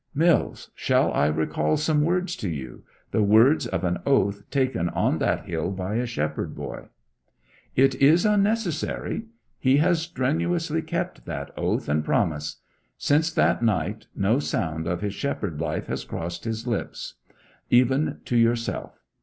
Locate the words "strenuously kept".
10.01-11.25